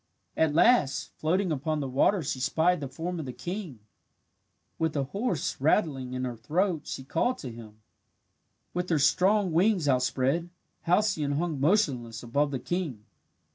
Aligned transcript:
At 0.35 0.55
last, 0.55 1.13
floating 1.17 1.51
upon 1.51 1.79
the 1.79 1.87
water 1.87 2.23
she 2.23 2.39
spied 2.39 2.79
the 2.79 2.87
form 2.87 3.19
of 3.19 3.27
the 3.27 3.31
king. 3.31 3.81
With 4.79 4.95
a 4.95 5.03
hoarse 5.03 5.57
rattling 5.61 6.13
in 6.13 6.25
her 6.25 6.35
throat 6.35 6.87
she 6.87 7.03
called 7.03 7.37
to 7.37 7.51
him. 7.51 7.81
With 8.73 8.89
her 8.89 8.97
strong 8.97 9.51
wings 9.51 9.87
outspread, 9.87 10.49
Halcyone 10.87 11.33
hung 11.37 11.59
motionless 11.59 12.23
above 12.23 12.49
the 12.49 12.57
king. 12.57 13.05